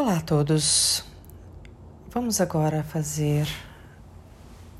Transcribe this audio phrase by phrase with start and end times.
[0.00, 1.04] Olá a todos.
[2.08, 3.48] Vamos agora fazer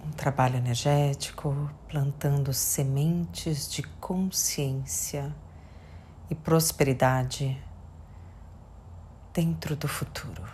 [0.06, 5.34] um trabalho energético, plantando sementes de consciência
[6.30, 7.61] e prosperidade
[9.34, 10.45] dentro do futuro.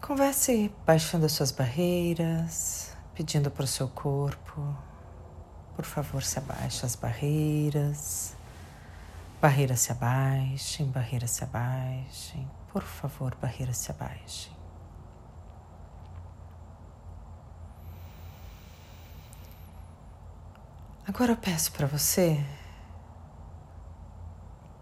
[0.00, 4.62] Converse baixando as suas barreiras, pedindo para o seu corpo,
[5.74, 8.36] por favor, se abaixe as barreiras
[9.46, 12.50] Barreiras se abaixem, barreiras se abaixem.
[12.66, 14.52] Por favor, barreiras se abaixem.
[21.06, 22.44] Agora eu peço para você,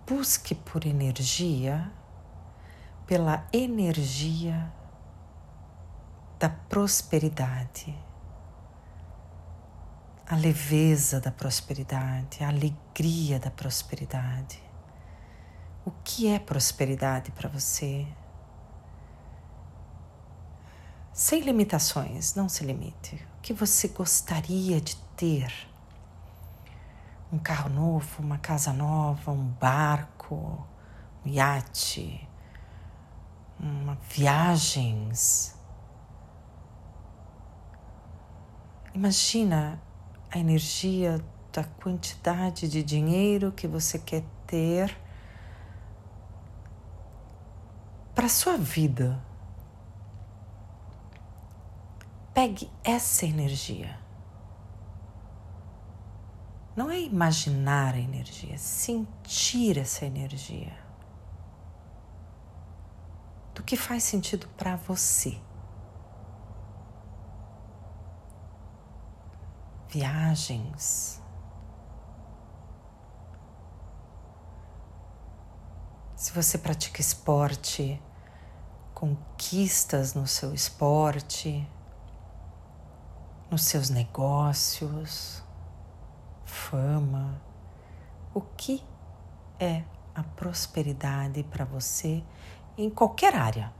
[0.06, 1.92] busque por energia,
[3.06, 4.72] pela energia
[6.38, 7.94] da prosperidade
[10.26, 14.62] a leveza da prosperidade, a alegria da prosperidade.
[15.84, 18.06] O que é prosperidade para você?
[21.12, 23.16] Sem limitações, não se limite.
[23.38, 25.52] O que você gostaria de ter?
[27.30, 30.66] Um carro novo, uma casa nova, um barco,
[31.24, 32.26] um iate,
[33.60, 35.54] uma, viagens.
[38.94, 39.80] Imagina
[40.34, 44.96] a energia da quantidade de dinheiro que você quer ter
[48.12, 49.24] para sua vida.
[52.34, 53.96] Pegue essa energia.
[56.74, 60.76] Não é imaginar a energia, é sentir essa energia.
[63.54, 65.38] Do que faz sentido para você.
[69.94, 71.22] Viagens.
[76.16, 78.02] Se você pratica esporte,
[78.92, 81.64] conquistas no seu esporte,
[83.48, 85.44] nos seus negócios,
[86.44, 87.40] fama,
[88.34, 88.82] o que
[89.60, 92.24] é a prosperidade para você
[92.76, 93.72] em qualquer área?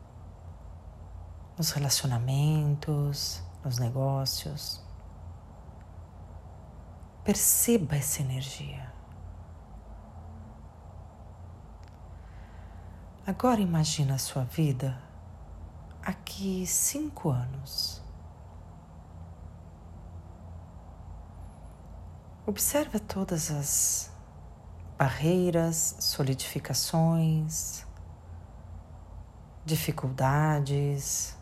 [1.58, 4.83] Nos relacionamentos, nos negócios.
[7.24, 8.92] Perceba essa energia.
[13.26, 15.00] Agora imagina a sua vida
[16.02, 18.02] aqui cinco anos.
[22.46, 24.12] Observa todas as
[24.98, 27.86] barreiras, solidificações,
[29.64, 31.34] dificuldades.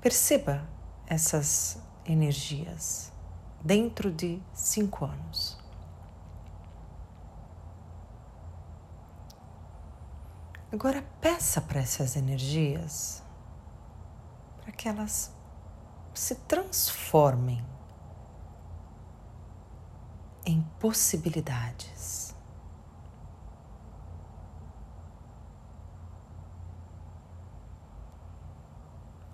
[0.00, 0.68] Perceba
[1.06, 3.12] essas energias
[3.60, 5.58] dentro de cinco anos.
[10.72, 13.22] Agora peça para essas energias
[14.60, 15.34] para que elas
[16.14, 17.64] se transformem
[20.46, 22.34] em possibilidades.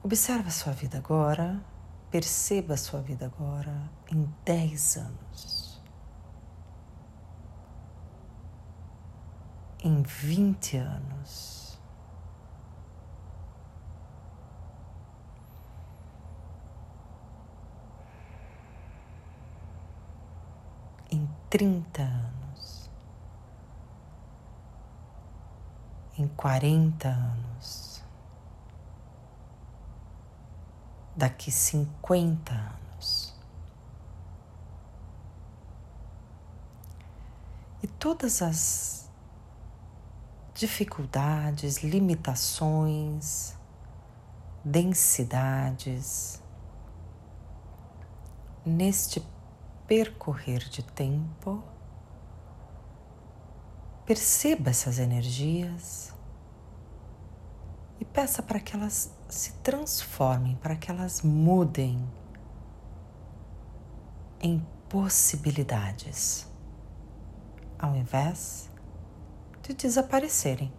[0.03, 1.61] Observa sua vida agora
[2.17, 5.83] Perceba a sua vida agora em 10 anos,
[9.85, 11.79] em 20 anos.
[21.11, 22.91] Em 30 anos,
[26.17, 27.46] em 40 anos,
[31.17, 33.35] daqui 50 anos.
[37.83, 39.11] E todas as
[40.55, 43.55] dificuldades, limitações,
[44.65, 46.43] densidades,
[48.65, 49.23] neste
[49.87, 51.63] percorrer de tempo,
[54.05, 56.13] perceba essas energias
[58.01, 62.07] e peça para que elas se transformem, para que elas mudem
[64.41, 66.51] em possibilidades,
[67.79, 68.71] ao invés
[69.63, 70.73] de desaparecerem.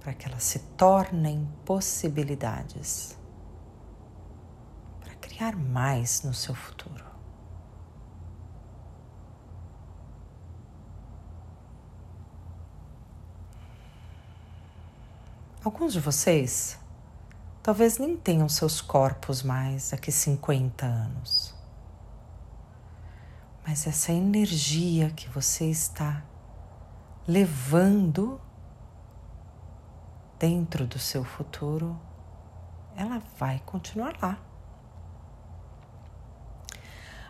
[0.00, 3.18] Para que elas se tornem possibilidades,
[5.00, 7.07] para criar mais no seu futuro.
[15.64, 16.78] Alguns de vocês
[17.62, 21.58] talvez nem tenham seus corpos mais daqui 50 anos.
[23.68, 26.24] mas essa energia que você está
[27.26, 28.40] levando
[30.38, 32.00] dentro do seu futuro,
[32.96, 34.38] ela vai continuar lá.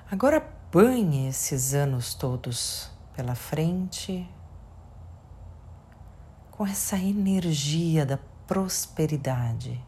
[0.08, 0.40] Agora
[0.70, 4.24] banhe esses anos todos pela frente
[6.58, 8.19] com essa energia da
[8.49, 9.81] prosperidade.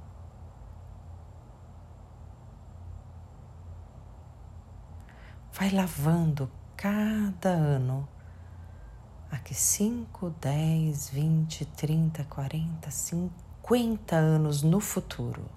[5.53, 8.09] Vai lavando cada ano
[9.33, 15.51] aqui 5, 10, 20, 30, 40, 50 anos no futuro.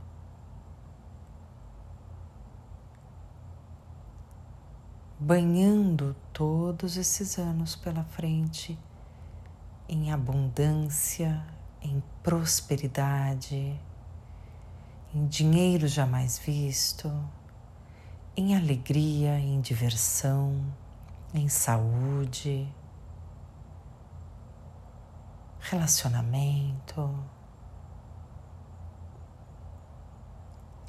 [5.19, 8.80] Banhando todos esses anos pela frente
[9.94, 11.45] em abundância,
[11.80, 13.80] em prosperidade,
[15.13, 17.12] em dinheiro jamais visto,
[18.36, 20.60] em alegria, em diversão,
[21.31, 22.68] em saúde
[25.60, 27.24] relacionamento,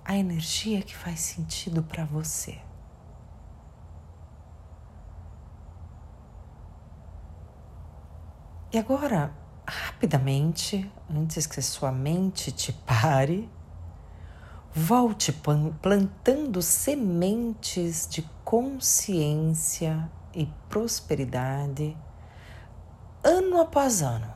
[0.03, 2.59] a energia que faz sentido para você.
[8.75, 9.32] E agora,
[9.65, 13.49] rapidamente, antes que sua mente te pare,
[14.75, 15.32] volte
[15.81, 21.97] plantando sementes de consciência e prosperidade
[23.23, 24.26] ano após ano.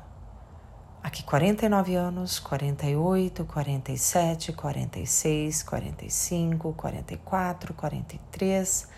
[1.02, 8.88] Aqui 49 anos, 48, 47, 46, 45, 44, 43,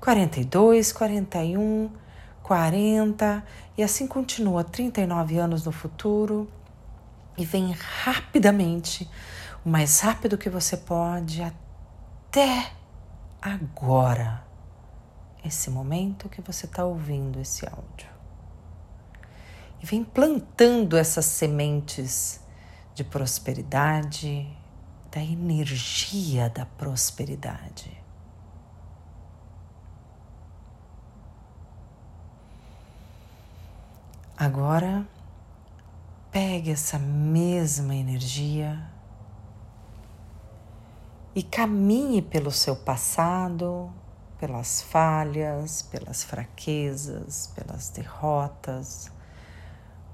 [0.00, 2.09] 42, 41,
[2.42, 3.44] 40
[3.76, 6.50] e assim continua 39 anos no futuro
[7.36, 9.08] e vem rapidamente,
[9.64, 12.72] o mais rápido que você pode até
[13.40, 14.44] agora,
[15.44, 18.10] esse momento que você está ouvindo esse áudio
[19.82, 22.40] e vem plantando essas sementes
[22.94, 24.46] de prosperidade,
[25.10, 27.99] da energia da prosperidade.
[34.40, 35.06] Agora,
[36.32, 38.90] pegue essa mesma energia
[41.34, 43.92] e caminhe pelo seu passado,
[44.38, 49.12] pelas falhas, pelas fraquezas, pelas derrotas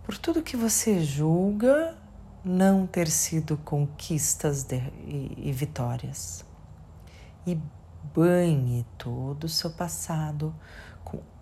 [0.02, 1.96] por tudo que você julga
[2.44, 6.44] não ter sido conquistas de, e, e vitórias.
[7.46, 7.56] E
[8.12, 10.52] banhe todo o seu passado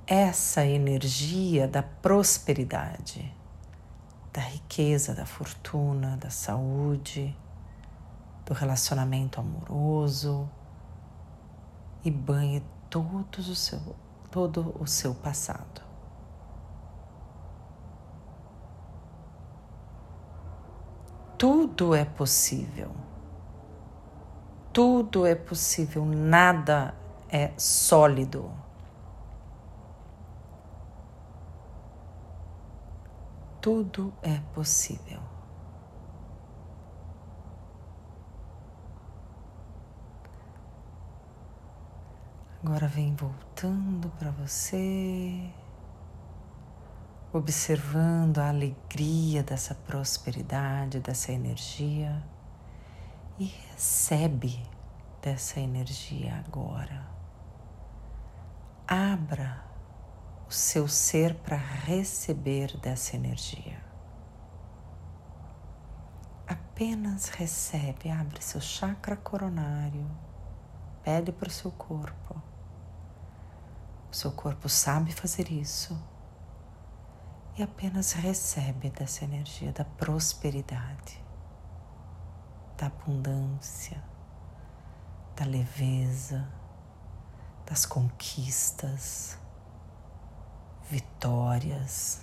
[0.07, 3.35] essa energia da prosperidade,
[4.33, 7.37] da riqueza, da fortuna, da saúde,
[8.45, 10.49] do relacionamento amoroso
[12.05, 13.97] e banhe todos o seu,
[14.31, 15.95] todo o seu passado.
[21.45, 22.91] tudo é possível.
[24.73, 26.95] Tudo é possível, nada
[27.29, 28.51] é sólido.
[33.65, 35.23] Tudo é possível.
[42.63, 45.51] Agora vem voltando para você
[47.33, 52.23] observando a alegria dessa prosperidade, dessa energia
[53.39, 54.63] e recebe
[55.23, 57.09] dessa energia agora.
[58.87, 59.65] Abra
[60.55, 63.83] o seu ser para receber dessa energia.
[66.47, 70.09] Apenas recebe, abre seu chakra coronário,
[71.03, 72.41] pede para o seu corpo.
[74.13, 76.01] O seu corpo sabe fazer isso
[77.59, 81.21] e apenas recebe dessa energia da prosperidade,
[82.79, 84.01] da abundância,
[85.35, 86.49] da leveza,
[87.67, 89.43] das conquistas,
[90.91, 92.23] vitórias,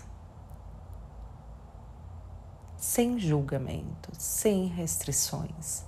[2.77, 5.85] sem julgamento, sem restrições,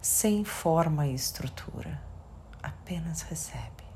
[0.00, 2.00] sem forma e estrutura,
[2.62, 3.90] apenas recebe.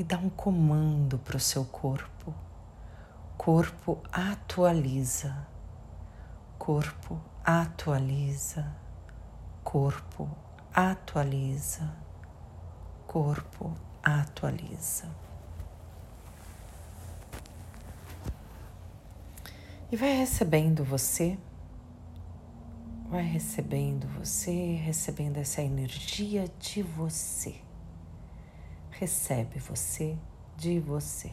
[0.00, 2.32] e dá um comando para o seu corpo.
[3.36, 5.46] Corpo atualiza,
[6.58, 8.74] corpo atualiza,
[9.62, 10.26] corpo
[10.72, 11.94] atualiza,
[13.06, 15.08] corpo atualiza.
[19.92, 21.36] E vai recebendo você,
[23.08, 27.60] vai recebendo você, recebendo essa energia de você
[29.00, 30.18] recebe você
[30.58, 31.32] de você.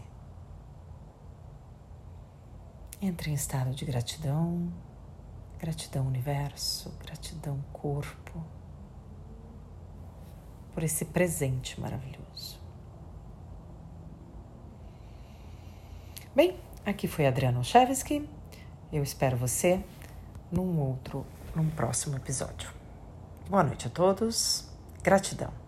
[3.02, 4.72] Entre em estado de gratidão,
[5.60, 8.42] gratidão universo, gratidão corpo,
[10.78, 12.60] por esse presente maravilhoso.
[16.36, 16.56] Bem,
[16.86, 18.30] aqui foi Adriano Chevsky.
[18.94, 19.84] Eu espero você
[20.52, 22.70] num outro, num próximo episódio.
[23.50, 24.70] Boa noite a todos.
[25.02, 25.67] Gratidão.